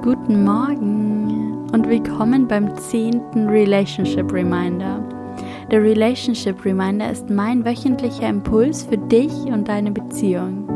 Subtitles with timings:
[0.00, 5.02] Guten Morgen und willkommen beim zehnten Relationship Reminder.
[5.72, 10.68] Der Relationship Reminder ist mein wöchentlicher Impuls für dich und deine Beziehung.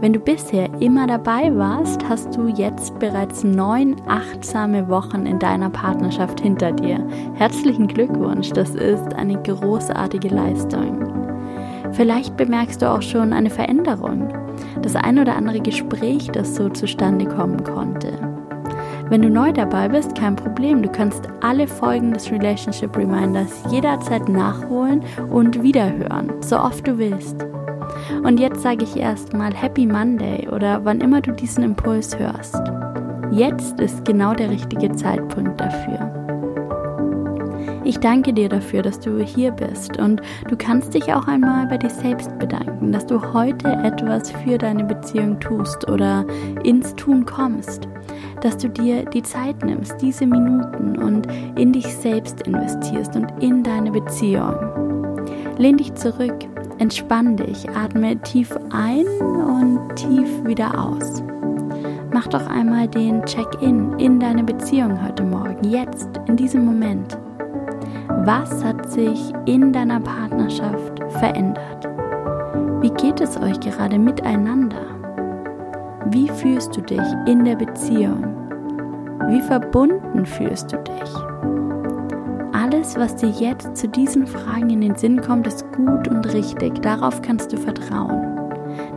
[0.00, 5.70] Wenn du bisher immer dabei warst, hast du jetzt bereits neun achtsame Wochen in deiner
[5.70, 7.06] Partnerschaft hinter dir.
[7.34, 11.06] Herzlichen Glückwunsch, das ist eine großartige Leistung.
[11.92, 14.28] Vielleicht bemerkst du auch schon eine Veränderung,
[14.82, 18.29] das ein oder andere Gespräch, das so zustande kommen konnte.
[19.10, 20.82] Wenn du neu dabei bist, kein Problem.
[20.82, 27.44] Du kannst alle Folgen des Relationship Reminders jederzeit nachholen und wiederhören, so oft du willst.
[28.22, 32.62] Und jetzt sage ich erstmal Happy Monday oder wann immer du diesen Impuls hörst.
[33.32, 36.19] Jetzt ist genau der richtige Zeitpunkt dafür.
[37.90, 41.76] Ich danke dir dafür, dass du hier bist und du kannst dich auch einmal bei
[41.76, 46.24] dir selbst bedanken, dass du heute etwas für deine Beziehung tust oder
[46.62, 47.88] ins Tun kommst
[48.42, 51.26] dass du dir die Zeit nimmst, diese Minuten und
[51.58, 54.54] in dich selbst investierst und in deine Beziehung.
[55.58, 56.38] Lehn dich zurück,
[56.78, 61.22] entspann dich, atme tief ein und tief wieder aus.
[62.14, 67.18] Mach doch einmal den Check-in in deine Beziehung heute Morgen, jetzt, in diesem Moment.
[68.24, 71.88] Was hat sich in deiner Partnerschaft verändert?
[72.80, 74.82] Wie geht es euch gerade miteinander?
[76.06, 78.24] Wie fühlst du dich in der Beziehung?
[79.28, 81.14] Wie verbunden fühlst du dich?
[82.52, 86.82] Alles, was dir jetzt zu diesen Fragen in den Sinn kommt, ist gut und richtig.
[86.82, 88.26] Darauf kannst du vertrauen.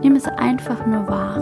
[0.02, 1.38] Nimm es einfach nur wahr.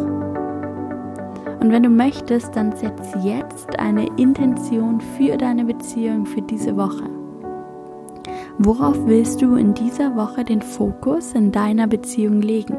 [1.60, 7.21] Und wenn du möchtest, dann setz jetzt eine Intention für deine Beziehung für diese Woche.
[8.58, 12.76] Worauf willst du in dieser Woche den Fokus in deiner Beziehung legen?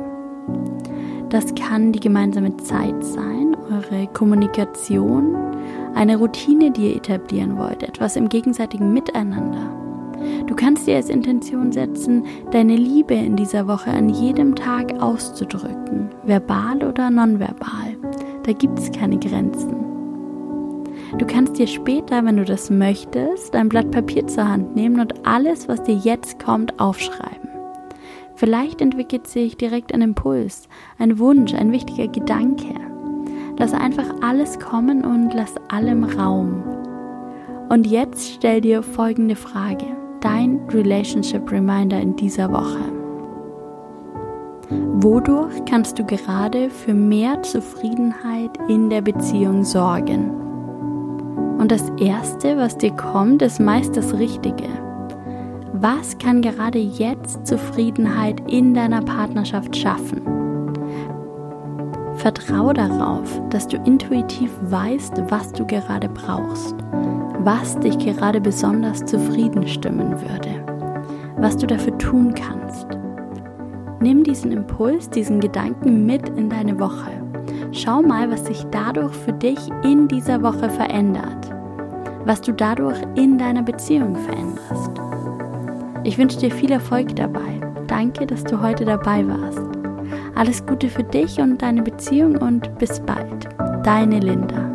[1.29, 5.35] Das kann die gemeinsame Zeit sein, eure Kommunikation,
[5.95, 9.75] eine Routine, die ihr etablieren wollt, etwas im gegenseitigen Miteinander.
[10.45, 16.09] Du kannst dir als Intention setzen, deine Liebe in dieser Woche an jedem Tag auszudrücken,
[16.23, 17.97] verbal oder nonverbal.
[18.43, 19.82] Da gibt es keine Grenzen.
[21.19, 25.27] Du kannst dir später, wenn du das möchtest, ein Blatt Papier zur Hand nehmen und
[25.27, 27.49] alles, was dir jetzt kommt, aufschreiben.
[28.35, 32.73] Vielleicht entwickelt sich direkt ein Impuls, ein Wunsch, ein wichtiger Gedanke.
[33.59, 36.63] Lass einfach alles kommen und lass allem Raum.
[37.69, 39.85] Und jetzt stell dir folgende Frage,
[40.19, 42.91] dein Relationship Reminder in dieser Woche.
[44.95, 50.31] Wodurch kannst du gerade für mehr Zufriedenheit in der Beziehung sorgen?
[51.57, 54.67] Und das Erste, was dir kommt, ist meist das Richtige.
[55.73, 60.21] Was kann gerade jetzt Zufriedenheit in deiner Partnerschaft schaffen?
[62.15, 66.75] Vertraue darauf, dass du intuitiv weißt, was du gerade brauchst,
[67.39, 70.63] was dich gerade besonders zufrieden stimmen würde,
[71.37, 72.87] was du dafür tun kannst.
[73.99, 77.11] Nimm diesen Impuls, diesen Gedanken mit in deine Woche.
[77.73, 81.49] Schau mal, was sich dadurch für dich in dieser Woche verändert,
[82.23, 84.91] was du dadurch in deiner Beziehung veränderst.
[86.03, 87.59] Ich wünsche dir viel Erfolg dabei.
[87.87, 89.65] Danke, dass du heute dabei warst.
[90.35, 93.49] Alles Gute für dich und deine Beziehung und bis bald.
[93.83, 94.72] Deine Linda.